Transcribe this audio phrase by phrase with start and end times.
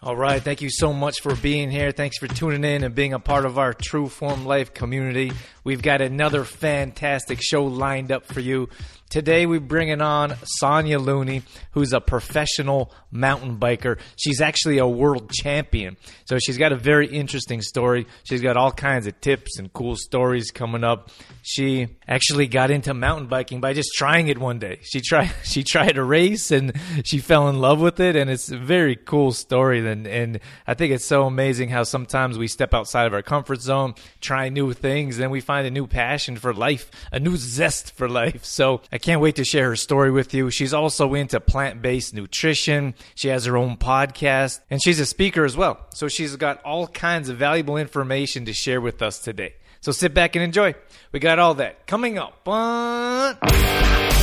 [0.00, 0.40] All right.
[0.40, 1.90] Thank you so much for being here.
[1.90, 5.32] Thanks for tuning in and being a part of our True Form Life community.
[5.64, 8.68] We've got another fantastic show lined up for you.
[9.10, 13.98] Today we're bringing on Sonya Looney, who's a professional mountain biker.
[14.18, 15.96] She's actually a world champion.
[16.26, 18.06] So she's got a very interesting story.
[18.24, 21.08] She's got all kinds of tips and cool stories coming up.
[21.40, 24.80] She actually got into mountain biking by just trying it one day.
[24.82, 28.50] She tried she tried a race and she fell in love with it and it's
[28.50, 32.74] a very cool story and and I think it's so amazing how sometimes we step
[32.74, 36.52] outside of our comfort zone, try new things, and we find a new passion for
[36.52, 38.44] life, a new zest for life.
[38.44, 40.50] So can't wait to share her story with you.
[40.50, 42.94] She's also into plant based nutrition.
[43.14, 45.78] She has her own podcast and she's a speaker as well.
[45.94, 49.54] So she's got all kinds of valuable information to share with us today.
[49.80, 50.74] So sit back and enjoy.
[51.12, 52.44] We got all that coming up.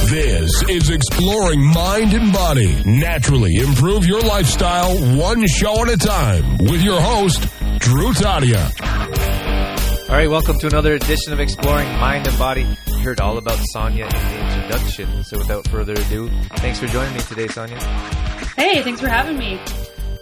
[0.09, 2.75] This is Exploring Mind and Body.
[2.85, 7.41] Naturally improve your lifestyle one show at a time with your host,
[7.79, 9.44] Drew Tadia.
[10.15, 12.65] All right, welcome to another edition of Exploring Mind and Body.
[12.87, 15.25] You heard all about Sonya in the introduction.
[15.25, 17.77] So without further ado, thanks for joining me today, Sonya.
[18.55, 19.59] Hey, thanks for having me.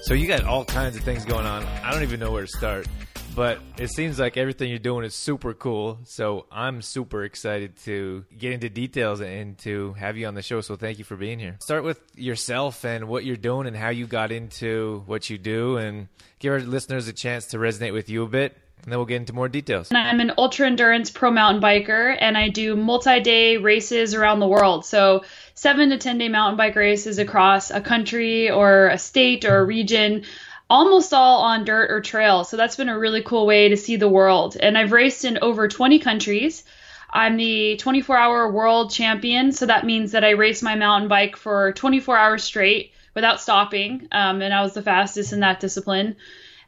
[0.01, 1.63] So you got all kinds of things going on.
[1.83, 2.87] I don't even know where to start.
[3.35, 5.99] But it seems like everything you're doing is super cool.
[6.05, 10.61] So I'm super excited to get into details and to have you on the show.
[10.61, 11.57] So thank you for being here.
[11.61, 15.77] Start with yourself and what you're doing and how you got into what you do
[15.77, 16.07] and
[16.39, 18.57] give our listeners a chance to resonate with you a bit.
[18.83, 19.89] And then we'll get into more details.
[19.93, 24.47] I'm an ultra endurance pro mountain biker and I do multi day races around the
[24.47, 24.85] world.
[24.85, 25.23] So,
[25.55, 29.63] seven to 10 day mountain bike races across a country or a state or a
[29.63, 30.23] region
[30.69, 32.43] almost all on dirt or trail.
[32.43, 34.57] So that's been a really cool way to see the world.
[34.59, 36.63] And I've raced in over 20 countries.
[37.11, 39.51] I'm the 24 hour world champion.
[39.51, 44.07] So that means that I race my mountain bike for 24 hours straight without stopping.
[44.11, 46.15] Um, and I was the fastest in that discipline.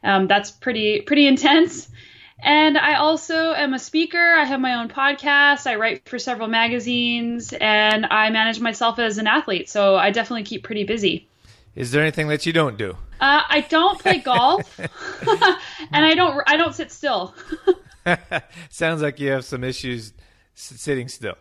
[0.06, 1.88] Um, that's pretty, pretty intense.
[2.38, 4.18] And I also am a speaker.
[4.18, 5.66] I have my own podcast.
[5.66, 9.68] I write for several magazines and I manage myself as an athlete.
[9.68, 11.28] So I definitely keep pretty busy.
[11.74, 12.96] Is there anything that you don't do?
[13.20, 14.88] Uh, I don't play golf, and
[16.04, 16.42] I don't.
[16.46, 17.34] I don't sit still.
[18.70, 20.14] Sounds like you have some issues
[20.54, 21.36] sitting still.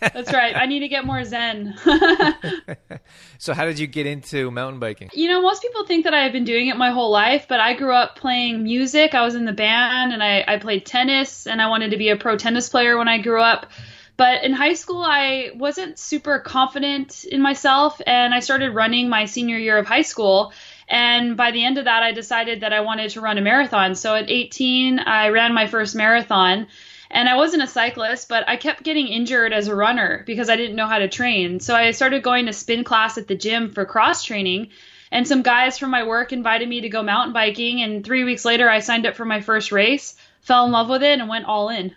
[0.00, 0.54] That's right.
[0.56, 1.74] I need to get more zen.
[3.38, 5.10] so, how did you get into mountain biking?
[5.12, 7.60] You know, most people think that I have been doing it my whole life, but
[7.60, 9.14] I grew up playing music.
[9.14, 12.10] I was in the band, and I, I played tennis, and I wanted to be
[12.10, 13.70] a pro tennis player when I grew up.
[14.16, 19.24] But in high school, I wasn't super confident in myself, and I started running my
[19.24, 20.52] senior year of high school.
[20.88, 23.94] And by the end of that, I decided that I wanted to run a marathon.
[23.94, 26.66] So at 18, I ran my first marathon.
[27.12, 30.56] And I wasn't a cyclist, but I kept getting injured as a runner because I
[30.56, 31.60] didn't know how to train.
[31.60, 34.70] So I started going to spin class at the gym for cross training.
[35.10, 37.82] And some guys from my work invited me to go mountain biking.
[37.82, 41.02] And three weeks later, I signed up for my first race, fell in love with
[41.02, 41.94] it, and went all in.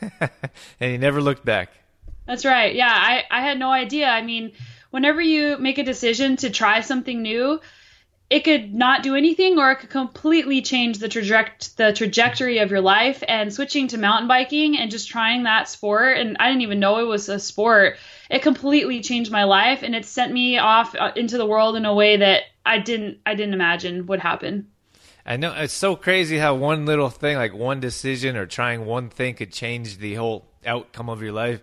[0.80, 1.68] and you never looked back.
[2.26, 2.74] That's right.
[2.74, 4.08] Yeah, I, I had no idea.
[4.08, 4.52] I mean,
[4.90, 7.60] whenever you make a decision to try something new,
[8.34, 12.68] it could not do anything or it could completely change the traject the trajectory of
[12.68, 13.22] your life.
[13.28, 16.98] And switching to mountain biking and just trying that sport and I didn't even know
[16.98, 17.96] it was a sport
[18.28, 19.84] it completely changed my life.
[19.84, 23.18] And it sent me off uh, into the world in a way that I didn't
[23.24, 24.66] I didn't imagine would happen.
[25.24, 29.10] I know it's so crazy how one little thing like one decision or trying one
[29.10, 31.60] thing could change the whole outcome of your life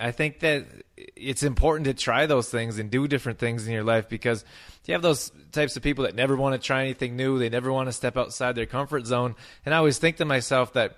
[0.00, 0.66] I think that
[0.96, 4.44] it's important to try those things and do different things in your life because
[4.84, 7.38] you have those types of people that never want to try anything new.
[7.38, 9.34] They never want to step outside their comfort zone.
[9.64, 10.96] And I always think to myself that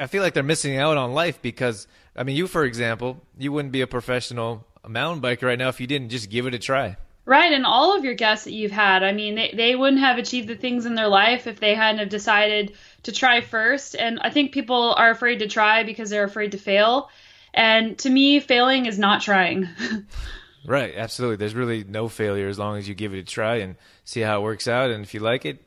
[0.00, 1.86] I feel like they're missing out on life because,
[2.16, 5.80] I mean, you, for example, you wouldn't be a professional mountain biker right now if
[5.80, 6.96] you didn't just give it a try.
[7.28, 10.16] Right, and all of your guests that you've had, I mean, they, they wouldn't have
[10.16, 13.94] achieved the things in their life if they hadn't have decided to try first.
[13.94, 17.10] And I think people are afraid to try because they're afraid to fail.
[17.54, 19.68] And to me, failing is not trying.
[20.66, 21.36] right, absolutely.
[21.36, 24.40] There's really no failure as long as you give it a try and see how
[24.40, 24.90] it works out.
[24.90, 25.62] And if you like it,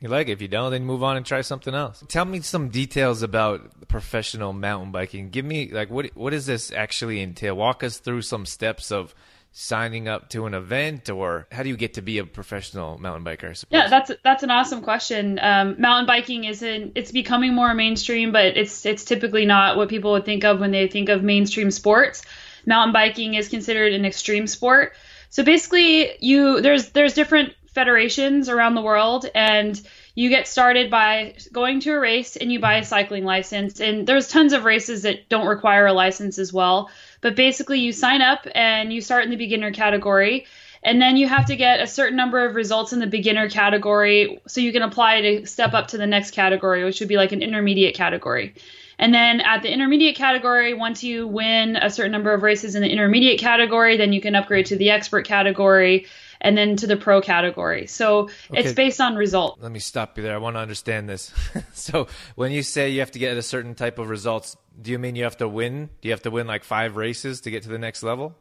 [0.00, 0.32] you like it.
[0.32, 2.04] If you don't, then move on and try something else.
[2.08, 5.30] Tell me some details about professional mountain biking.
[5.30, 7.56] Give me like what what does this actually entail?
[7.56, 9.14] Walk us through some steps of
[9.56, 13.24] signing up to an event, or how do you get to be a professional mountain
[13.24, 13.50] biker?
[13.50, 13.66] I?
[13.70, 15.38] Yeah, that's that's an awesome question.
[15.40, 20.12] Um, mountain biking isn't it's becoming more mainstream, but it's it's typically not what people
[20.12, 22.22] would think of when they think of mainstream sports.
[22.66, 24.94] Mountain biking is considered an extreme sport.
[25.30, 29.80] So basically, you there's there's different federations around the world, and
[30.16, 33.80] you get started by going to a race and you buy a cycling license.
[33.80, 36.88] And there's tons of races that don't require a license as well.
[37.24, 40.44] But basically, you sign up and you start in the beginner category.
[40.82, 44.42] And then you have to get a certain number of results in the beginner category
[44.46, 47.32] so you can apply to step up to the next category, which would be like
[47.32, 48.54] an intermediate category.
[48.98, 52.82] And then at the intermediate category, once you win a certain number of races in
[52.82, 56.04] the intermediate category, then you can upgrade to the expert category
[56.44, 57.86] and then to the pro category.
[57.86, 58.62] So okay.
[58.62, 59.58] it's based on result.
[59.60, 60.34] Let me stop you there.
[60.34, 61.32] I want to understand this.
[61.72, 62.06] so
[62.36, 65.16] when you say you have to get a certain type of results, do you mean
[65.16, 65.88] you have to win?
[66.02, 68.36] Do you have to win like five races to get to the next level?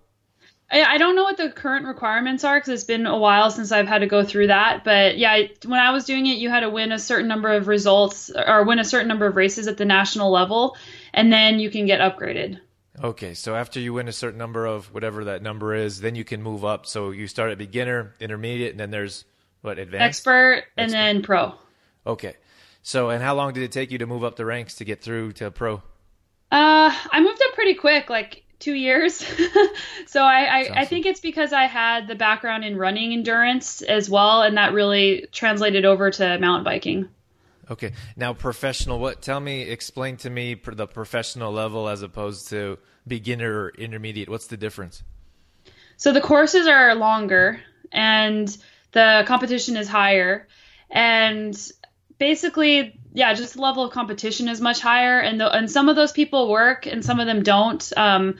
[0.71, 3.87] I don't know what the current requirements are because it's been a while since I've
[3.87, 4.83] had to go through that.
[4.83, 7.67] But yeah, when I was doing it, you had to win a certain number of
[7.67, 10.75] results or win a certain number of races at the national level,
[11.13, 12.59] and then you can get upgraded.
[13.01, 16.23] Okay, so after you win a certain number of whatever that number is, then you
[16.23, 16.85] can move up.
[16.85, 19.25] So you start at beginner, intermediate, and then there's
[19.61, 20.97] what advanced, expert, and Expert.
[20.97, 21.53] then pro.
[22.05, 22.35] Okay,
[22.83, 25.01] so and how long did it take you to move up the ranks to get
[25.01, 25.81] through to pro?
[26.51, 29.15] Uh, I moved up pretty quick, like two years.
[30.05, 30.73] so I, I, awesome.
[30.77, 34.73] I think it's because I had the background in running endurance as well, and that
[34.73, 37.09] really translated over to mountain biking.
[37.71, 37.93] Okay.
[38.15, 38.99] Now, professional.
[38.99, 39.21] What?
[39.21, 39.61] Tell me.
[39.63, 42.77] Explain to me the professional level as opposed to
[43.07, 44.29] beginner or intermediate.
[44.29, 45.03] What's the difference?
[45.97, 47.61] So the courses are longer
[47.91, 48.55] and
[48.91, 50.47] the competition is higher,
[50.89, 51.55] and
[52.17, 55.95] basically, yeah, just the level of competition is much higher, and the, and some of
[55.95, 57.91] those people work and some of them don't.
[57.97, 58.37] Um,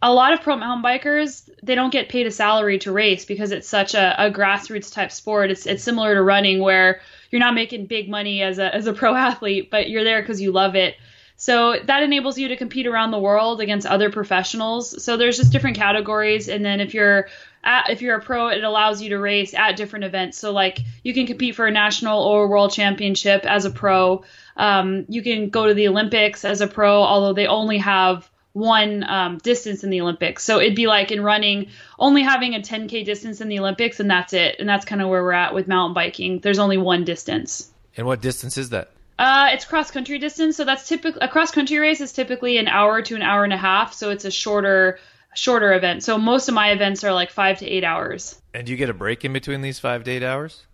[0.00, 3.50] a lot of pro mountain bikers they don't get paid a salary to race because
[3.50, 5.50] it's such a, a grassroots type sport.
[5.50, 7.00] It's it's similar to running where
[7.30, 10.40] you're not making big money as a as a pro athlete, but you're there because
[10.40, 10.96] you love it.
[11.40, 15.04] So that enables you to compete around the world against other professionals.
[15.04, 17.28] So there's just different categories, and then if you're
[17.62, 20.36] at, if you're a pro, it allows you to race at different events.
[20.36, 24.24] So like you can compete for a national or world championship as a pro.
[24.56, 28.28] Um, you can go to the Olympics as a pro, although they only have
[28.58, 30.44] one um, distance in the Olympics.
[30.44, 31.68] So it'd be like in running,
[31.98, 34.56] only having a 10K distance in the Olympics, and that's it.
[34.58, 36.40] And that's kind of where we're at with mountain biking.
[36.40, 37.70] There's only one distance.
[37.96, 38.90] And what distance is that?
[39.18, 40.56] Uh, it's cross country distance.
[40.56, 43.52] So that's typically a cross country race is typically an hour to an hour and
[43.52, 43.92] a half.
[43.92, 44.98] So it's a shorter
[45.34, 46.02] shorter event.
[46.02, 48.40] So most of my events are like five to eight hours.
[48.54, 50.64] And do you get a break in between these five to eight hours?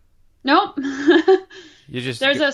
[0.43, 0.79] Nope.
[1.89, 2.53] you just there's a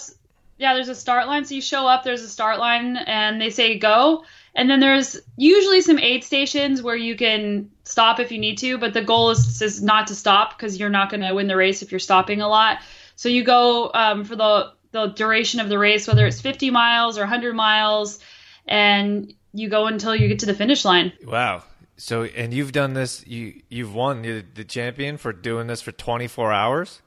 [0.59, 1.45] yeah there's a start line.
[1.45, 2.05] So you show up.
[2.05, 4.25] There's a start line, and they say go
[4.55, 8.79] and then there's usually some aid stations where you can stop if you need to,
[8.79, 11.57] but the goal is, is not to stop because you're not going to win the
[11.57, 12.79] race if you're stopping a lot.
[13.17, 17.17] So you go um, for the the duration of the race, whether it's 50 miles
[17.17, 18.19] or 100 miles,
[18.67, 21.13] and you go until you get to the finish line.
[21.25, 21.63] Wow.
[21.97, 23.25] So and you've done this.
[23.27, 27.03] You you've won the, the champion for doing this for 24 hours.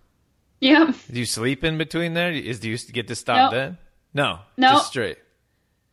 [0.61, 0.93] Yeah.
[1.11, 2.31] Do you sleep in between there?
[2.31, 3.59] Is do you get to stop nope.
[3.59, 3.77] then?
[4.13, 4.39] No.
[4.55, 4.73] No.
[4.73, 5.17] Just straight.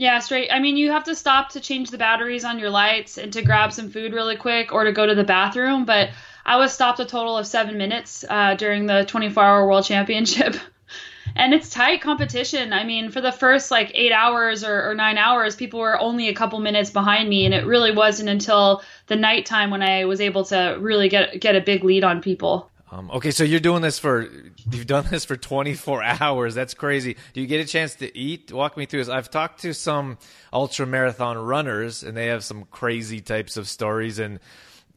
[0.01, 0.49] Yeah, straight.
[0.51, 3.43] I mean, you have to stop to change the batteries on your lights and to
[3.43, 5.85] grab some food really quick or to go to the bathroom.
[5.85, 6.09] But
[6.43, 10.57] I was stopped a total of seven minutes uh, during the 24 hour world championship.
[11.37, 12.73] and it's tight competition.
[12.73, 16.31] I mean, for the first like eight hours or, or, nine hours, people were only
[16.31, 17.45] a couple minutes behind me.
[17.45, 21.57] And it really wasn't until the nighttime when I was able to really get, get
[21.57, 22.70] a big lead on people.
[22.93, 24.29] Um, okay, so you're doing this for
[24.71, 26.55] you've done this for 24 hours.
[26.55, 27.17] That's crazy.
[27.33, 28.53] Do you get a chance to eat?
[28.53, 29.09] Walk me through this.
[29.09, 30.19] I've talked to some
[30.53, 34.41] ultra marathon runners, and they have some crazy types of stories, and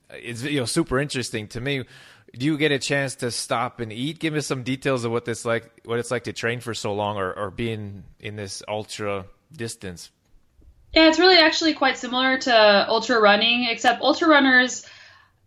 [0.09, 1.83] it's you know super interesting to me.
[2.35, 4.17] Do you get a chance to stop and eat?
[4.17, 6.95] Give us some details of what this like, what it's like to train for so
[6.95, 10.09] long, or, or being in this ultra distance.
[10.95, 14.83] Yeah, it's really actually quite similar to ultra running, except ultra runners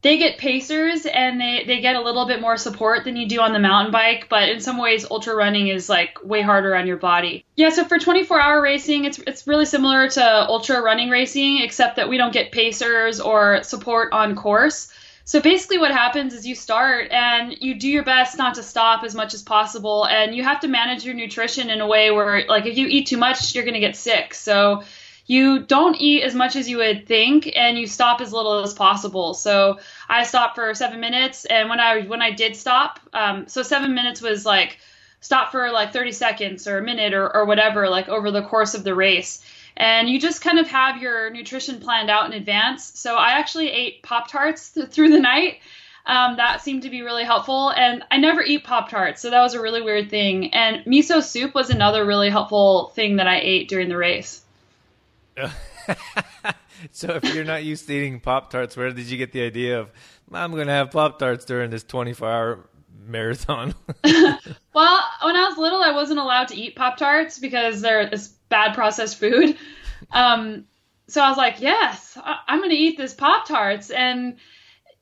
[0.02, 3.40] they get pacers and they, they get a little bit more support than you do
[3.40, 6.86] on the mountain bike, but in some ways ultra running is like way harder on
[6.86, 7.44] your body.
[7.56, 11.96] Yeah, so for 24 hour racing, it's it's really similar to ultra running racing, except
[11.96, 14.92] that we don't get pacers or support on course.
[15.24, 19.02] So basically what happens is you start and you do your best not to stop
[19.02, 22.46] as much as possible and you have to manage your nutrition in a way where
[22.46, 24.34] like if you eat too much, you're going to get sick.
[24.34, 24.84] So
[25.26, 28.74] you don't eat as much as you would think and you stop as little as
[28.74, 29.78] possible so
[30.08, 33.94] i stopped for seven minutes and when i when i did stop um, so seven
[33.94, 34.78] minutes was like
[35.20, 38.74] stop for like 30 seconds or a minute or, or whatever like over the course
[38.74, 39.42] of the race
[39.76, 42.98] and you just kind of have your nutrition planned out in advance.
[42.98, 45.60] So I actually ate Pop Tarts th- through the night.
[46.06, 47.70] Um, that seemed to be really helpful.
[47.70, 50.54] And I never eat Pop Tarts, so that was a really weird thing.
[50.54, 54.45] And miso soup was another really helpful thing that I ate during the race.
[56.92, 59.80] so if you're not used to eating Pop Tarts, where did you get the idea
[59.80, 59.92] of
[60.32, 62.68] I'm going to have Pop Tarts during this 24 hour
[63.06, 63.74] marathon?
[64.04, 68.28] well, when I was little, I wasn't allowed to eat Pop Tarts because they're this
[68.48, 69.56] bad processed food.
[70.10, 70.66] Um,
[71.08, 73.88] so I was like, yes, I- I'm going to eat this Pop Tarts.
[73.90, 74.36] And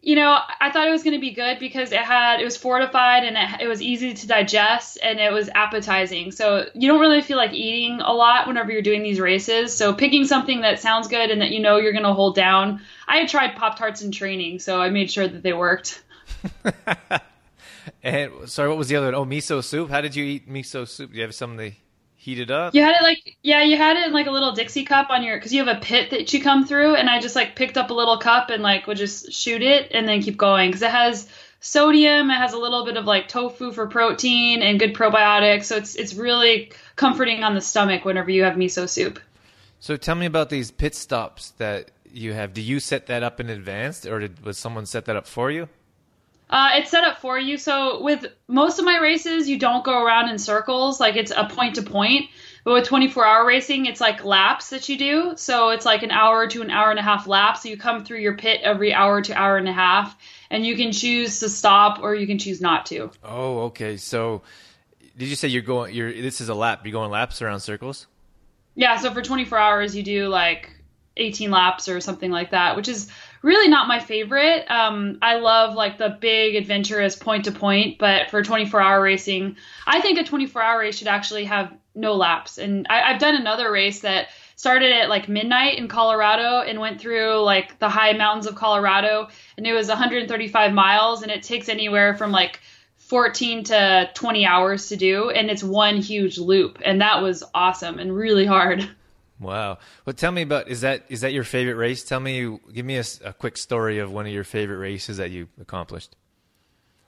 [0.04, 2.58] you know, I thought it was going to be good because it had it was
[2.58, 6.30] fortified and it, it was easy to digest and it was appetizing.
[6.30, 9.74] So you don't really feel like eating a lot whenever you're doing these races.
[9.74, 12.82] So picking something that sounds good and that you know you're going to hold down.
[13.08, 16.02] I had tried Pop Tarts in training, so I made sure that they worked.
[18.02, 19.14] and sorry, what was the other one?
[19.14, 19.88] Oh, miso soup.
[19.88, 21.12] How did you eat miso soup?
[21.12, 21.83] Do you have something heat
[22.32, 22.74] it up?
[22.74, 25.22] You had it like yeah, you had it in like a little Dixie cup on
[25.22, 27.76] your because you have a pit that you come through, and I just like picked
[27.76, 30.82] up a little cup and like would just shoot it and then keep going because
[30.82, 31.28] it has
[31.60, 35.76] sodium, it has a little bit of like tofu for protein and good probiotics, so
[35.76, 39.20] it's it's really comforting on the stomach whenever you have miso soup.
[39.80, 42.54] So tell me about these pit stops that you have.
[42.54, 45.50] Do you set that up in advance, or did was someone set that up for
[45.50, 45.68] you?
[46.54, 47.58] Uh, it's set up for you.
[47.58, 51.00] So with most of my races, you don't go around in circles.
[51.00, 52.30] Like it's a point to point.
[52.62, 55.32] But with 24 hour racing, it's like laps that you do.
[55.34, 57.56] So it's like an hour to an hour and a half lap.
[57.56, 60.16] So you come through your pit every hour to hour and a half,
[60.48, 63.10] and you can choose to stop or you can choose not to.
[63.24, 63.96] Oh, okay.
[63.96, 64.42] So
[65.18, 65.92] did you say you're going?
[65.92, 66.82] You're this is a lap.
[66.84, 68.06] You're going laps around circles.
[68.76, 68.96] Yeah.
[68.98, 70.70] So for 24 hours, you do like
[71.16, 73.10] 18 laps or something like that, which is
[73.44, 74.64] really not my favorite.
[74.70, 79.56] Um, I love like the big adventurous point to point, but for 24 hour racing,
[79.86, 82.56] I think a 24 hour race should actually have no laps.
[82.56, 87.02] And I, I've done another race that started at like midnight in Colorado and went
[87.02, 91.68] through like the high mountains of Colorado, and it was 135 miles, and it takes
[91.68, 92.60] anywhere from like
[92.96, 97.98] 14 to 20 hours to do, and it's one huge loop, and that was awesome
[97.98, 98.88] and really hard.
[99.40, 99.78] Wow.
[100.04, 102.04] Well, tell me about is that is that your favorite race?
[102.04, 105.30] Tell me, give me a, a quick story of one of your favorite races that
[105.30, 106.16] you accomplished.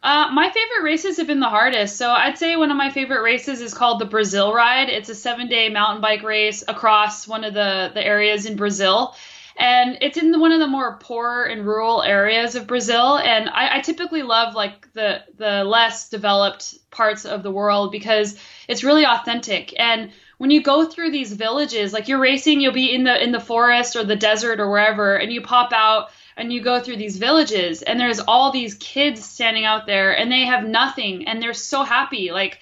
[0.02, 1.97] Uh, my favorite races have been the hardest.
[1.97, 4.88] So I'd say one of my favorite races is called the Brasil Ride.
[4.88, 9.16] It's a seven day mountain bike race across one of the, the areas in Brazil.
[9.59, 13.16] And it's in one of the more poor and rural areas of Brazil.
[13.16, 18.38] And I, I typically love like the the less developed parts of the world because
[18.68, 19.75] it's really authentic.
[19.78, 23.33] And when you go through these villages, like you're racing, you'll be in the in
[23.33, 26.97] the forest or the desert or wherever, and you pop out and you go through
[26.97, 31.40] these villages, and there's all these kids standing out there, and they have nothing, and
[31.40, 32.31] they're so happy.
[32.31, 32.61] Like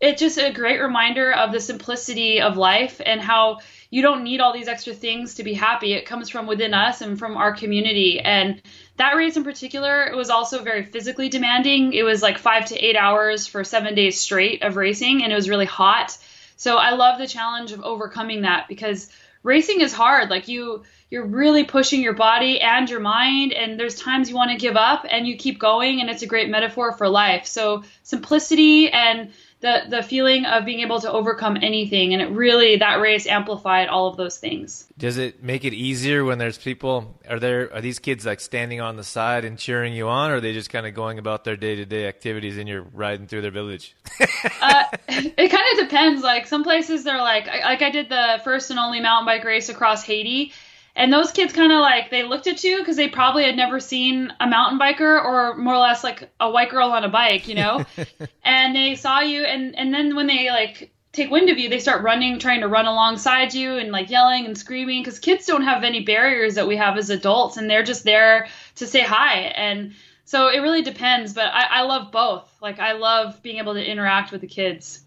[0.00, 3.60] it's just a great reminder of the simplicity of life and how
[3.90, 5.92] you don't need all these extra things to be happy.
[5.92, 8.20] It comes from within us and from our community.
[8.20, 8.60] And
[8.96, 11.92] that race in particular, it was also very physically demanding.
[11.92, 15.36] It was like five to eight hours for seven days straight of racing, and it
[15.36, 16.18] was really hot.
[16.56, 19.10] So I love the challenge of overcoming that because
[19.42, 20.30] racing is hard.
[20.30, 24.50] Like you you're really pushing your body and your mind and there's times you want
[24.50, 27.46] to give up and you keep going and it's a great metaphor for life.
[27.46, 29.30] So simplicity and
[29.64, 32.12] the the feeling of being able to overcome anything.
[32.12, 34.86] And it really that race amplified all of those things.
[34.98, 38.82] Does it make it easier when there's people are there are these kids like standing
[38.82, 41.44] on the side and cheering you on or are they just kind of going about
[41.44, 43.96] their day-to-day activities and you're riding through their village?
[44.60, 46.22] Uh, it kind of depends.
[46.22, 49.68] Like some places they're like like i did the first and only mountain bike race
[49.68, 50.52] across haiti
[50.96, 53.80] and those kids kind of like they looked at you because they probably had never
[53.80, 57.48] seen a mountain biker or more or less like a white girl on a bike,
[57.48, 57.84] you know.
[58.44, 61.80] and they saw you, and and then when they like take wind of you, they
[61.80, 65.62] start running, trying to run alongside you, and like yelling and screaming because kids don't
[65.62, 68.46] have any barriers that we have as adults, and they're just there
[68.76, 69.34] to say hi.
[69.34, 72.50] And so it really depends, but I, I love both.
[72.62, 75.00] Like I love being able to interact with the kids.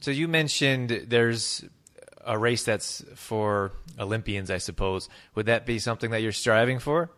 [0.00, 1.64] So you mentioned there's
[2.24, 5.08] a race that's for Olympians, I suppose.
[5.34, 7.10] Would that be something that you're striving for?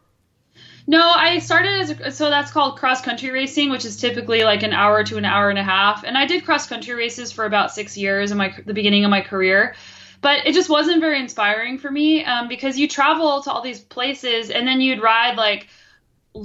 [0.87, 4.63] No, I started as a, so that's called cross country racing, which is typically like
[4.63, 6.05] an hour to an hour and a half.
[6.05, 9.11] And I did cross country races for about six years in my the beginning of
[9.11, 9.75] my career,
[10.21, 13.81] but it just wasn't very inspiring for me um, because you travel to all these
[13.81, 15.69] places and then you'd ride like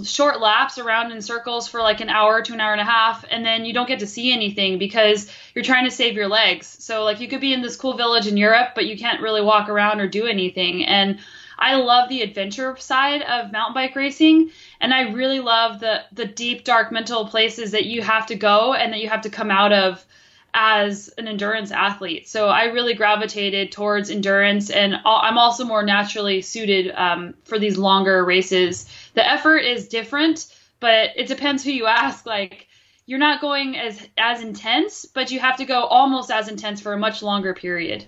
[0.03, 3.25] short laps around in circles for like an hour to an hour and a half
[3.29, 6.67] and then you don't get to see anything because you're trying to save your legs
[6.79, 9.41] so like you could be in this cool village in europe but you can't really
[9.41, 11.17] walk around or do anything and
[11.57, 16.25] i love the adventure side of mountain bike racing and i really love the the
[16.25, 19.49] deep dark mental places that you have to go and that you have to come
[19.49, 20.05] out of
[20.53, 22.27] as an endurance athlete.
[22.27, 27.77] So I really gravitated towards endurance, and I'm also more naturally suited um, for these
[27.77, 28.89] longer races.
[29.13, 30.47] The effort is different,
[30.79, 32.25] but it depends who you ask.
[32.25, 32.67] Like
[33.05, 36.93] you're not going as as intense, but you have to go almost as intense for
[36.93, 38.05] a much longer period.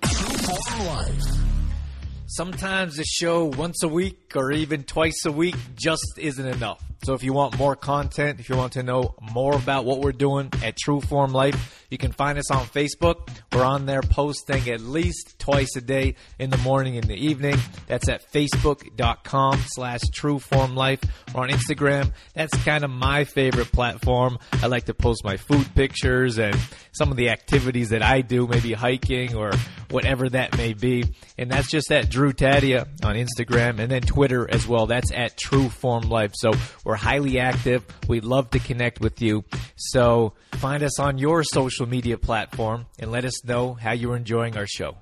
[2.28, 6.91] Sometimes a show once a week or even twice a week just isn't enough.
[7.04, 10.12] So if you want more content, if you want to know more about what we're
[10.12, 13.30] doing at True Form Life, you can find us on Facebook.
[13.52, 17.58] We're on there posting at least twice a day in the morning and the evening.
[17.88, 21.04] That's at facebook.com slash True Form trueformlife
[21.34, 22.12] or on Instagram.
[22.34, 24.38] That's kind of my favorite platform.
[24.54, 26.56] I like to post my food pictures and
[26.92, 29.52] some of the activities that I do, maybe hiking or
[29.90, 31.06] whatever that may be.
[31.38, 34.88] And that's just at Drew Tadia on Instagram and then Twitter as well.
[34.88, 36.32] That's at True Form Life.
[36.36, 36.52] So
[36.84, 37.86] we're highly active.
[38.08, 39.44] We'd love to connect with you.
[39.76, 44.58] So find us on your social media platform and let us know how you're enjoying
[44.58, 44.98] our show.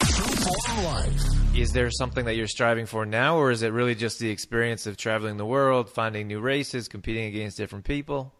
[1.56, 4.86] Is there something that you're striving for now, or is it really just the experience
[4.86, 8.34] of traveling the world, finding new races, competing against different people?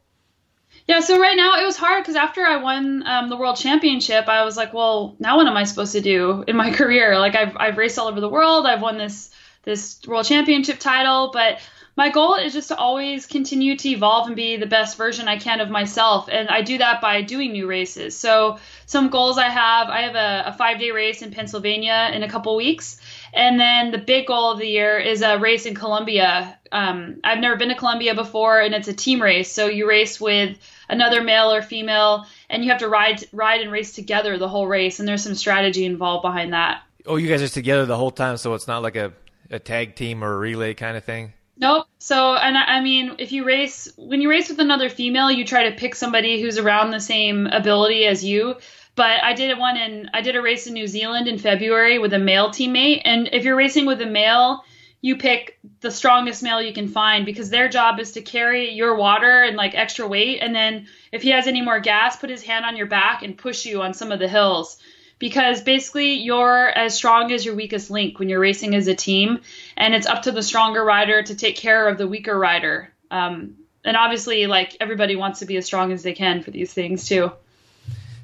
[0.88, 4.28] Yeah, so right now it was hard because after I won um, the world championship,
[4.28, 7.18] I was like, well, now what am I supposed to do in my career?
[7.20, 9.32] Like I've I've raced all over the world, I've won this
[9.64, 11.60] this world championship title, but
[11.96, 15.38] my goal is just to always continue to evolve and be the best version I
[15.38, 16.30] can of myself.
[16.32, 18.16] And I do that by doing new races.
[18.16, 22.24] So, some goals I have I have a, a five day race in Pennsylvania in
[22.24, 23.00] a couple weeks.
[23.34, 26.58] And then the big goal of the year is a race in Colombia.
[26.72, 29.52] Um, I've never been to Colombia before, and it's a team race.
[29.52, 33.72] So, you race with another male or female, and you have to ride, ride and
[33.72, 35.00] race together the whole race.
[35.00, 36.82] And there's some strategy involved behind that.
[37.06, 39.14] Oh, you guys are together the whole time, so it's not like a,
[39.50, 41.34] a tag team or a relay kind of thing?
[41.60, 41.88] Nope.
[41.98, 45.44] So, and I, I mean, if you race, when you race with another female, you
[45.44, 48.56] try to pick somebody who's around the same ability as you.
[48.96, 52.14] But I did one in, I did a race in New Zealand in February with
[52.14, 53.02] a male teammate.
[53.04, 54.64] And if you're racing with a male,
[55.02, 58.96] you pick the strongest male you can find because their job is to carry your
[58.96, 60.40] water and like extra weight.
[60.42, 63.38] And then if he has any more gas, put his hand on your back and
[63.38, 64.78] push you on some of the hills
[65.20, 69.42] because basically you're as strong as your weakest link when you're racing as a team,
[69.78, 72.92] and it's up to the stronger rider to take care of the weaker rider.
[73.12, 76.74] Um, and obviously, like everybody wants to be as strong as they can for these
[76.74, 77.32] things too.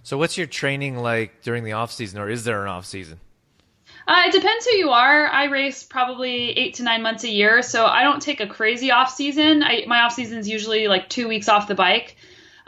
[0.04, 3.20] So, what's your training like during the off season, or is there an off season?
[4.08, 5.28] Uh, it depends who you are.
[5.28, 8.92] I race probably eight to nine months a year, so I don't take a crazy
[8.92, 9.64] off season.
[9.64, 12.16] I, my off season is usually like two weeks off the bike.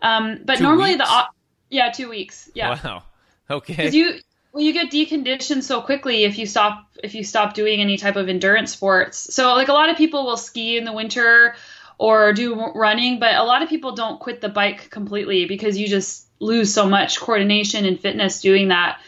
[0.02, 1.08] Um, but two normally weeks?
[1.08, 1.26] the
[1.70, 2.80] yeah two weeks yeah.
[2.84, 3.04] Wow.
[3.50, 3.76] Okay.
[3.76, 4.20] Because you
[4.52, 8.16] well, you get deconditioned so quickly if you stop if you stop doing any type
[8.16, 9.34] of endurance sports.
[9.34, 11.56] So like a lot of people will ski in the winter
[11.98, 15.88] or do running, but a lot of people don't quit the bike completely because you
[15.88, 19.00] just lose so much coordination and fitness doing that.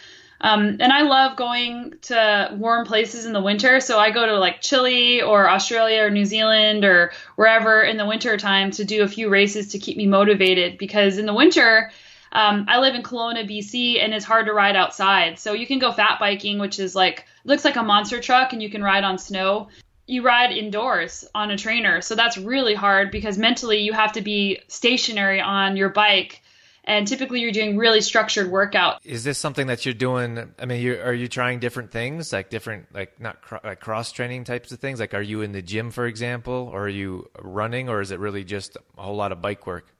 [0.41, 3.80] Um, and I love going to warm places in the winter.
[3.82, 8.06] So I go to like Chile or Australia or New Zealand or wherever in the
[8.06, 11.91] winter time to do a few races to keep me motivated because in the winter,
[12.31, 15.39] um, I live in Kelowna, BC, and it's hard to ride outside.
[15.39, 18.61] So you can go fat biking, which is like looks like a monster truck, and
[18.61, 19.69] you can ride on snow.
[20.05, 24.21] You ride indoors on a trainer, so that's really hard because mentally you have to
[24.21, 26.41] be stationary on your bike,
[26.83, 28.99] and typically you're doing really structured workout.
[29.03, 30.51] Is this something that you're doing?
[30.57, 34.45] I mean, are you trying different things, like different, like not cr- like cross training
[34.45, 34.99] types of things?
[34.99, 38.19] Like, are you in the gym, for example, or are you running, or is it
[38.19, 39.93] really just a whole lot of bike work?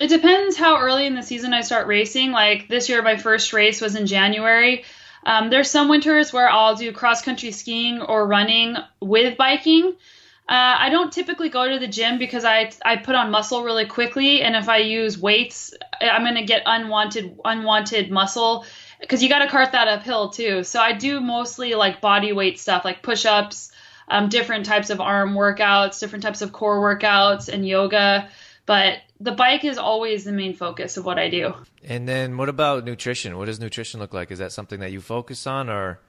[0.00, 2.32] It depends how early in the season I start racing.
[2.32, 4.84] Like this year, my first race was in January.
[5.26, 9.94] Um, there's some winters where I'll do cross country skiing or running with biking.
[10.48, 13.84] Uh, I don't typically go to the gym because I I put on muscle really
[13.84, 18.64] quickly, and if I use weights, I'm gonna get unwanted unwanted muscle
[19.00, 20.64] because you got to cart that uphill too.
[20.64, 23.70] So I do mostly like body weight stuff, like push ups,
[24.08, 28.30] um, different types of arm workouts, different types of core workouts, and yoga.
[28.64, 31.54] But the bike is always the main focus of what I do.
[31.84, 33.36] And then, what about nutrition?
[33.36, 34.30] What does nutrition look like?
[34.30, 36.00] Is that something that you focus on, or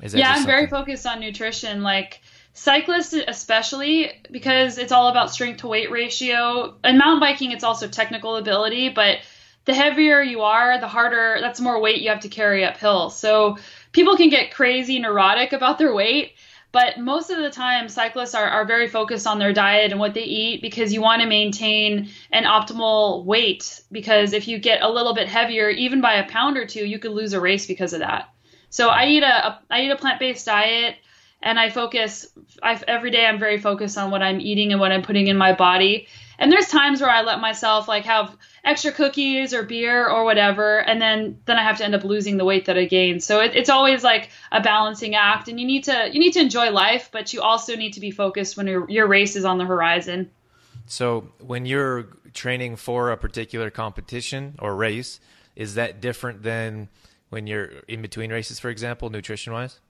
[0.00, 1.82] is that yeah, I'm very focused on nutrition.
[1.82, 2.20] Like
[2.54, 6.76] cyclists, especially because it's all about strength to weight ratio.
[6.84, 9.18] And mountain biking, it's also technical ability, but
[9.64, 11.38] the heavier you are, the harder.
[11.40, 13.10] That's more weight you have to carry uphill.
[13.10, 13.58] So
[13.90, 16.34] people can get crazy neurotic about their weight.
[16.74, 20.12] But most of the time, cyclists are, are very focused on their diet and what
[20.12, 23.80] they eat because you want to maintain an optimal weight.
[23.92, 26.98] Because if you get a little bit heavier, even by a pound or two, you
[26.98, 28.28] could lose a race because of that.
[28.70, 30.96] So I eat a, a I eat a plant based diet,
[31.40, 32.26] and I focus
[32.60, 33.24] I, every day.
[33.24, 36.08] I'm very focused on what I'm eating and what I'm putting in my body.
[36.38, 40.78] And there's times where I let myself like have extra cookies or beer or whatever,
[40.78, 43.22] and then then I have to end up losing the weight that I gained.
[43.22, 46.40] So it, it's always like a balancing act, and you need to you need to
[46.40, 49.58] enjoy life, but you also need to be focused when your your race is on
[49.58, 50.30] the horizon.
[50.86, 55.20] So when you're training for a particular competition or race,
[55.56, 56.88] is that different than
[57.30, 59.80] when you're in between races, for example, nutrition wise?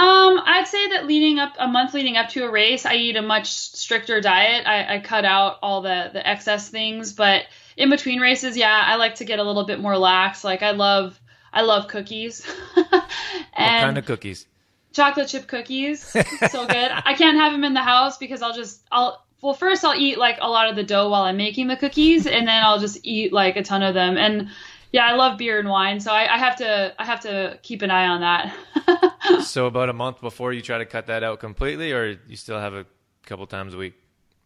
[0.00, 3.16] Um, I'd say that leading up a month leading up to a race, I eat
[3.16, 4.66] a much stricter diet.
[4.66, 7.44] I, I cut out all the the excess things, but
[7.76, 10.42] in between races, yeah, I like to get a little bit more lax.
[10.42, 11.20] Like I love
[11.52, 12.46] I love cookies.
[12.76, 14.46] and what kind of cookies?
[14.94, 16.02] Chocolate chip cookies,
[16.50, 16.90] so good.
[16.92, 20.16] I can't have them in the house because I'll just I'll well first I'll eat
[20.16, 23.00] like a lot of the dough while I'm making the cookies, and then I'll just
[23.02, 24.16] eat like a ton of them.
[24.16, 24.48] And
[24.92, 27.82] yeah, I love beer and wine, so I, I have to I have to keep
[27.82, 29.42] an eye on that.
[29.44, 32.58] so about a month before you try to cut that out completely, or you still
[32.58, 32.86] have a
[33.24, 33.94] couple times a week?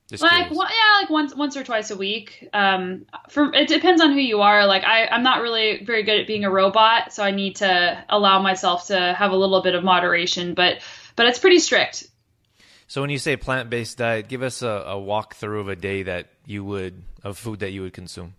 [0.08, 2.46] Just like yeah, like once once or twice a week.
[2.52, 4.66] Um, for it depends on who you are.
[4.66, 8.04] Like I, I'm not really very good at being a robot, so I need to
[8.10, 10.52] allow myself to have a little bit of moderation.
[10.52, 10.80] But
[11.16, 12.06] but it's pretty strict.
[12.86, 16.02] So when you say plant based diet, give us a, a walkthrough of a day
[16.02, 18.34] that you would of food that you would consume.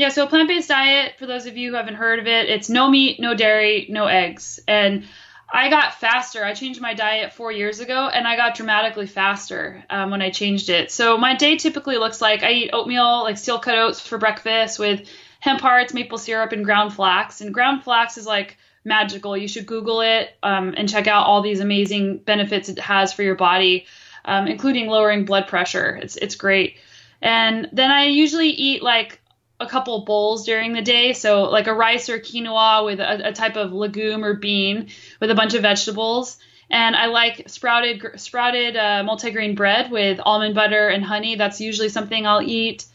[0.00, 2.70] Yeah, so plant based diet, for those of you who haven't heard of it, it's
[2.70, 4.58] no meat, no dairy, no eggs.
[4.66, 5.04] And
[5.52, 6.42] I got faster.
[6.42, 10.30] I changed my diet four years ago and I got dramatically faster um, when I
[10.30, 10.90] changed it.
[10.90, 14.78] So my day typically looks like I eat oatmeal, like steel cut oats for breakfast
[14.78, 15.06] with
[15.40, 17.42] hemp hearts, maple syrup, and ground flax.
[17.42, 19.36] And ground flax is like magical.
[19.36, 23.22] You should Google it um, and check out all these amazing benefits it has for
[23.22, 23.84] your body,
[24.24, 26.00] um, including lowering blood pressure.
[26.02, 26.76] It's, it's great.
[27.20, 29.19] And then I usually eat like
[29.60, 31.12] a couple bowls during the day.
[31.12, 34.88] So like a rice or quinoa with a, a, type of legume or bean
[35.20, 36.38] with a bunch of vegetables.
[36.70, 41.36] And I like sprouted sprouted uh, multigrain bread with almond butter and honey.
[41.36, 42.86] That's usually something I'll eat.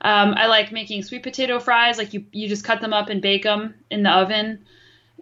[0.00, 1.98] Um, I like making sweet potato fries.
[1.98, 4.64] Like you, you just cut them up and bake them in the oven.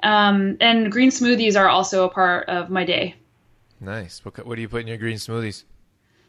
[0.03, 3.15] Um, and green smoothies are also a part of my day.
[3.81, 4.25] Nice.
[4.25, 5.65] What, what do you put in your green smoothies?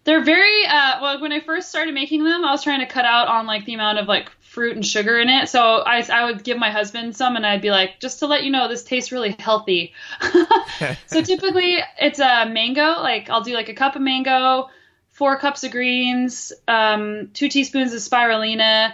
[0.04, 1.22] They're very uh, well.
[1.22, 3.74] When I first started making them, I was trying to cut out on like the
[3.74, 5.50] amount of like fruit and sugar in it.
[5.50, 8.44] So I, I would give my husband some and I'd be like, just to let
[8.44, 9.94] you know, this tastes really healthy.
[11.08, 13.02] so typically it's a mango.
[13.02, 14.70] Like I'll do like a cup of mango,
[15.10, 18.94] four cups of greens, um, two teaspoons of spirulina,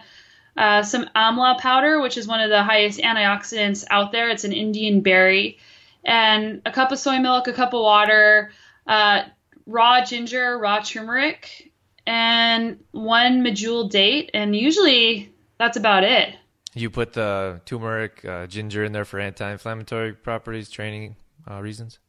[0.56, 4.30] uh, some amla powder, which is one of the highest antioxidants out there.
[4.30, 5.58] It's an Indian berry,
[6.06, 8.52] and a cup of soy milk, a cup of water,
[8.88, 9.24] uh,
[9.66, 11.72] raw ginger, raw turmeric,
[12.08, 14.32] and one medjool date.
[14.34, 16.36] And usually that's about it.
[16.74, 21.16] You put the turmeric, uh, ginger in there for anti-inflammatory properties, training
[21.50, 22.00] uh, reasons.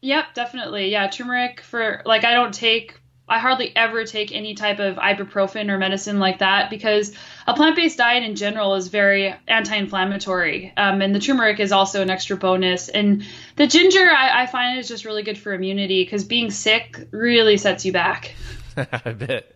[0.00, 0.90] Yep, definitely.
[0.90, 5.70] Yeah, turmeric for like I don't take I hardly ever take any type of ibuprofen
[5.70, 7.14] or medicine like that because
[7.46, 12.10] a plant-based diet in general is very anti-inflammatory, um, and the turmeric is also an
[12.10, 12.90] extra bonus.
[12.90, 13.24] And
[13.56, 17.56] the ginger, I, I find is just really good for immunity because being sick really
[17.56, 18.34] sets you back.
[18.76, 19.50] I bet.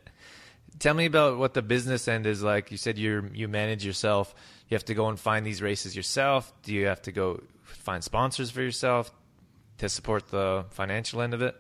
[0.79, 2.71] Tell me about what the business end is like.
[2.71, 4.35] You said you you manage yourself.
[4.69, 6.53] You have to go and find these races yourself.
[6.63, 9.11] Do you have to go find sponsors for yourself
[9.79, 11.57] to support the financial end of it?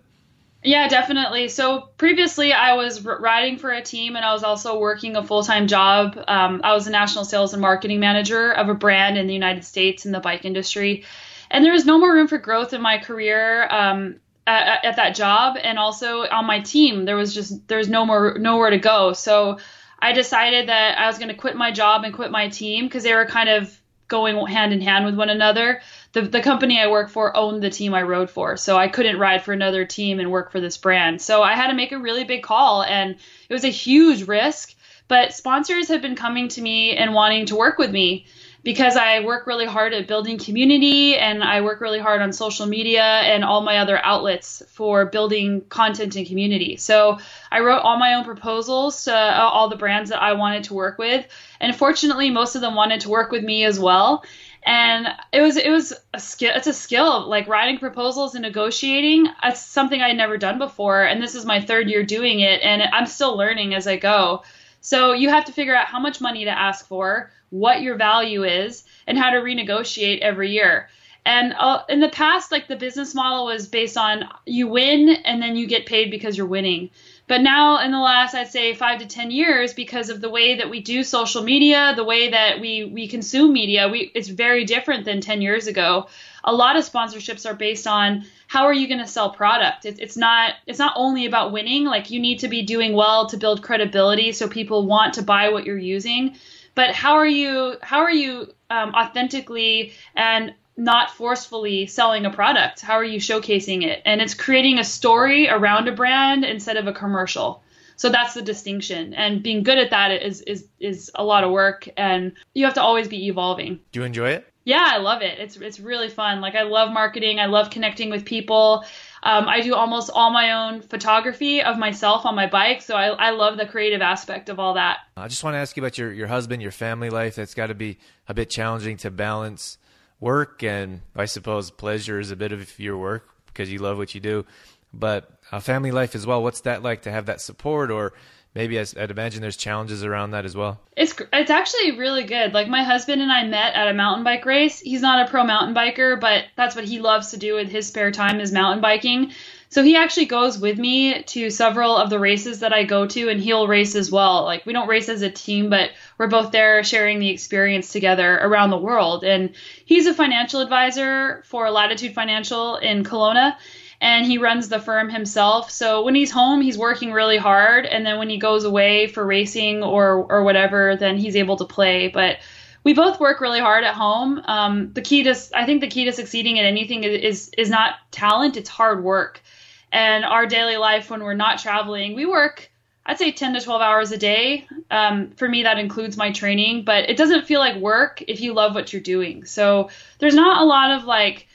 [0.62, 1.48] Yeah, definitely.
[1.48, 5.44] So previously, I was riding for a team, and I was also working a full
[5.44, 6.22] time job.
[6.26, 9.64] Um, I was a national sales and marketing manager of a brand in the United
[9.64, 11.04] States in the bike industry,
[11.50, 13.68] and there was no more room for growth in my career.
[13.70, 14.16] Um,
[14.48, 15.56] at, at that job.
[15.62, 19.12] And also on my team there was just there's no more nowhere to go.
[19.12, 19.58] So
[20.00, 23.02] i decided that i was going to quit my job and quit my team because
[23.02, 25.82] they were kind of going hand in hand with one another.
[26.12, 29.18] The, the company i work for owned the team i rode for so i couldn't
[29.18, 31.20] ride for another team and work for this brand.
[31.20, 33.16] So i had to make a really big call and
[33.48, 34.74] it was a huge risk
[35.08, 38.26] but sponsors have been coming to me and wanting to work with me
[38.64, 42.66] because I work really hard at building community and I work really hard on social
[42.66, 46.76] media and all my other outlets for building content and community.
[46.76, 47.18] So
[47.50, 50.74] I wrote all my own proposals to uh, all the brands that I wanted to
[50.74, 51.26] work with.
[51.60, 54.24] And fortunately, most of them wanted to work with me as well.
[54.64, 56.52] And it was it was a skill.
[56.54, 59.28] It's a skill like writing proposals and negotiating.
[59.44, 62.82] It's something I'd never done before, and this is my third year doing it, and
[62.82, 64.42] I'm still learning as I go.
[64.80, 68.44] So you have to figure out how much money to ask for, what your value
[68.44, 70.88] is, and how to renegotiate every year.
[71.24, 75.42] And uh, in the past, like the business model was based on you win and
[75.42, 76.90] then you get paid because you're winning.
[77.26, 80.56] But now, in the last, I'd say five to 10 years, because of the way
[80.56, 84.64] that we do social media, the way that we, we consume media, we, it's very
[84.64, 86.08] different than 10 years ago.
[86.44, 89.84] a lot of sponsorships are based on how are you going to sell product.
[89.84, 91.84] It, it's not it's not only about winning.
[91.84, 95.50] Like you need to be doing well to build credibility, so people want to buy
[95.50, 96.36] what you're using.
[96.78, 102.82] But how are you how are you um, authentically and not forcefully selling a product?
[102.82, 104.00] How are you showcasing it?
[104.04, 107.64] And it's creating a story around a brand instead of a commercial.
[107.96, 109.12] So that's the distinction.
[109.12, 112.74] And being good at that is is is a lot of work and you have
[112.74, 113.80] to always be evolving.
[113.90, 114.46] Do you enjoy it?
[114.62, 115.40] Yeah, I love it.
[115.40, 116.40] It's it's really fun.
[116.40, 117.40] Like I love marketing.
[117.40, 118.84] I love connecting with people.
[119.22, 123.08] Um, I do almost all my own photography of myself on my bike, so I,
[123.08, 124.98] I love the creative aspect of all that.
[125.16, 127.34] I just want to ask you about your, your husband, your family life.
[127.34, 129.78] That's got to be a bit challenging to balance
[130.20, 134.14] work and I suppose pleasure is a bit of your work because you love what
[134.14, 134.46] you do,
[134.92, 136.42] but a family life as well.
[136.42, 138.12] What's that like to have that support or
[138.54, 140.80] maybe I'd imagine there's challenges around that as well.
[140.96, 142.52] It's it's actually really good.
[142.52, 144.80] Like my husband and I met at a mountain bike race.
[144.80, 147.86] He's not a pro mountain biker, but that's what he loves to do with his
[147.86, 149.32] spare time is mountain biking.
[149.70, 153.28] So he actually goes with me to several of the races that I go to,
[153.28, 154.44] and he'll race as well.
[154.44, 158.38] Like we don't race as a team, but we're both there sharing the experience together
[158.38, 159.24] around the world.
[159.24, 163.56] And he's a financial advisor for Latitude Financial in Kelowna,
[164.00, 165.70] and he runs the firm himself.
[165.70, 169.24] So when he's home, he's working really hard, and then when he goes away for
[169.24, 172.08] racing or or whatever, then he's able to play.
[172.08, 172.38] But
[172.84, 174.40] we both work really hard at home.
[174.44, 177.94] Um, the key to I think the key to succeeding at anything is is not
[178.10, 179.42] talent; it's hard work.
[179.90, 182.70] And our daily life when we're not traveling, we work.
[183.06, 184.66] I'd say 10 to 12 hours a day.
[184.90, 188.52] Um, for me, that includes my training, but it doesn't feel like work if you
[188.52, 189.46] love what you're doing.
[189.46, 191.48] So there's not a lot of like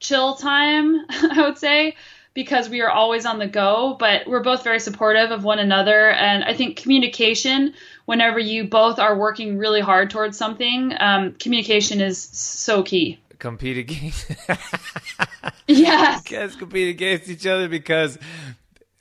[0.00, 1.96] chill time, I would say,
[2.34, 6.10] because we are always on the go, but we're both very supportive of one another.
[6.10, 7.74] And I think communication,
[8.06, 13.20] whenever you both are working really hard towards something, um, communication is so key.
[13.38, 14.30] Compete against.
[15.66, 16.22] yes.
[16.24, 18.18] guys compete against each other because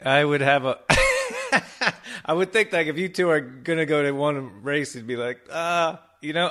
[0.03, 0.79] I would have a.
[2.25, 5.17] I would think like if you two are gonna go to one race, it'd be
[5.17, 6.49] like, uh, you know.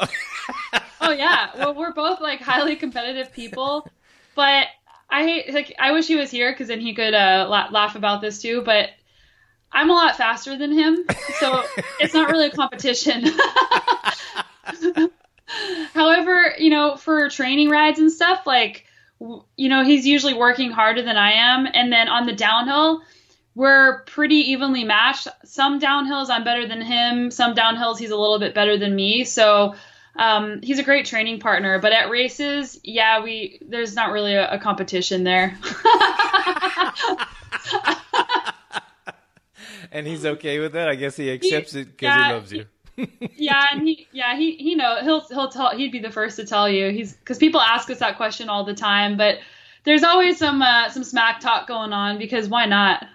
[1.01, 3.89] oh yeah, well we're both like highly competitive people,
[4.39, 4.69] but
[5.11, 8.21] I like I wish he was here because then he could uh, la- laugh about
[8.21, 8.63] this too.
[8.63, 8.91] But
[9.73, 11.05] I'm a lot faster than him,
[11.41, 11.65] so
[12.01, 13.25] it's not really a competition.
[15.93, 18.87] However, you know, for training rides and stuff, like
[19.19, 23.03] you know, he's usually working harder than I am, and then on the downhill
[23.57, 25.27] we're pretty evenly matched.
[25.45, 27.33] Some downhills I'm better than him.
[27.33, 29.25] Some downhills he's a little bit better than me.
[29.25, 29.75] So
[30.19, 31.79] um, he's a great training partner.
[31.79, 35.57] But at races, yeah, we there's not really a, a competition there.
[39.93, 40.89] and he's okay with that.
[40.89, 42.67] I guess he accepts he, it because yeah, he loves you.
[43.37, 46.45] yeah, and he yeah he he know he'll he'll tell he'd be the first to
[46.45, 49.39] tell you he's because people ask us that question all the time, but
[49.85, 53.07] there's always some uh, some smack talk going on because why not?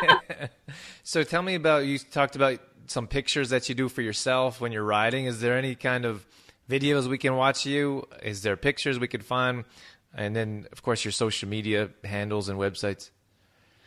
[1.02, 4.72] so tell me about you talked about some pictures that you do for yourself when
[4.72, 5.26] you're riding.
[5.26, 6.26] Is there any kind of
[6.68, 8.06] videos we can watch you?
[8.22, 9.64] Is there pictures we could find?
[10.14, 13.10] And then of course your social media handles and websites.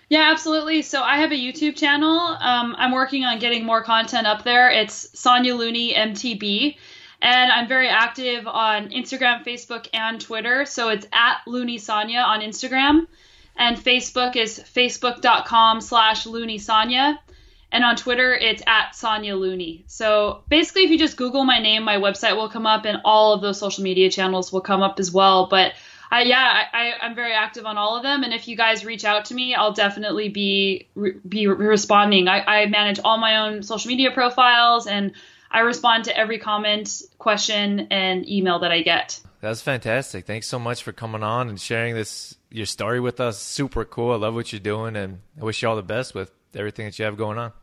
[0.09, 0.83] Yeah, absolutely.
[0.83, 2.19] So I have a YouTube channel.
[2.19, 4.69] Um, I'm working on getting more content up there.
[4.69, 6.77] It's Sonya Looney MTB.
[7.21, 10.65] And I'm very active on Instagram, Facebook, and Twitter.
[10.65, 13.07] So it's at Looney Sonya on Instagram.
[13.55, 17.19] And Facebook is facebook.com slash Looney Sonya.
[17.71, 19.83] And on Twitter, it's at Sonya Looney.
[19.87, 23.33] So basically, if you just Google my name, my website will come up, and all
[23.33, 25.47] of those social media channels will come up as well.
[25.47, 25.73] But
[26.11, 28.23] I, yeah, I, I'm very active on all of them.
[28.23, 30.87] And if you guys reach out to me, I'll definitely be
[31.27, 32.27] be responding.
[32.27, 35.13] I, I manage all my own social media profiles and
[35.51, 39.21] I respond to every comment, question, and email that I get.
[39.41, 40.25] That's fantastic.
[40.25, 43.39] Thanks so much for coming on and sharing this your story with us.
[43.39, 44.11] Super cool.
[44.11, 46.97] I love what you're doing, and I wish you all the best with everything that
[46.97, 47.53] you have going on.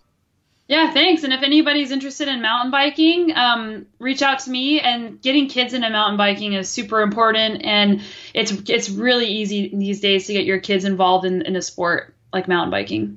[0.69, 1.23] Yeah, thanks.
[1.25, 4.81] And if anybody's interested in mountain biking, um, reach out to me.
[4.81, 8.01] And getting kids into mountain biking is super important, and
[8.33, 12.15] it's it's really easy these days to get your kids involved in, in a sport
[12.33, 13.17] like mountain biking.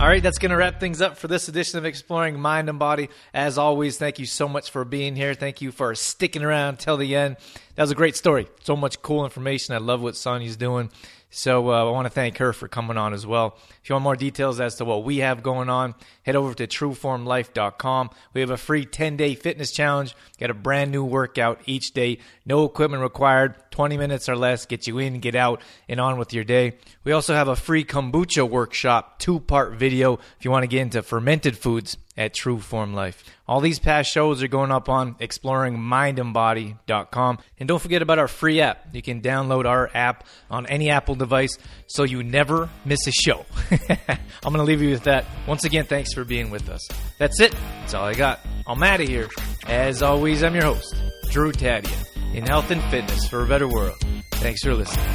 [0.00, 2.78] All right, that's going to wrap things up for this edition of Exploring Mind and
[2.78, 3.10] Body.
[3.34, 5.34] As always, thank you so much for being here.
[5.34, 7.36] Thank you for sticking around till the end.
[7.74, 8.48] That was a great story.
[8.62, 9.74] So much cool information.
[9.74, 10.88] I love what Sonya's doing.
[11.28, 13.58] So uh, I want to thank her for coming on as well.
[13.82, 16.66] If you want more details as to what we have going on, head over to
[16.66, 18.10] trueformlife.com.
[18.34, 20.14] We have a free 10 day fitness challenge.
[20.38, 22.18] Get a brand new workout each day.
[22.44, 23.54] No equipment required.
[23.70, 24.66] 20 minutes or less.
[24.66, 26.74] Get you in, get out, and on with your day.
[27.04, 30.82] We also have a free kombucha workshop, two part video if you want to get
[30.82, 33.24] into fermented foods at True Form Life.
[33.48, 37.38] All these past shows are going up on exploringmindandbody.com.
[37.58, 38.94] And don't forget about our free app.
[38.94, 43.46] You can download our app on any Apple device so you never miss a show.
[44.42, 45.24] I'm going to leave you with that.
[45.46, 46.86] Once again, thanks for being with us.
[47.18, 47.54] That's it.
[47.80, 48.40] That's all I got.
[48.66, 49.28] I'm out of here.
[49.66, 50.94] As always, I'm your host,
[51.30, 51.94] Drew Tadia,
[52.34, 53.96] in health and fitness for a better world.
[54.32, 55.06] Thanks for listening.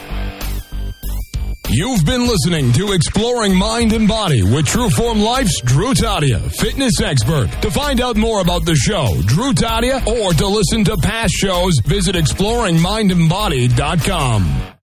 [1.68, 7.48] You've been listening to Exploring Mind and Body with Trueform Life's Drew Tadia, fitness expert.
[7.63, 11.74] To find out more about the show, Drew Tadia, or to listen to past shows,
[11.84, 14.74] visit exploringmindandbody.com.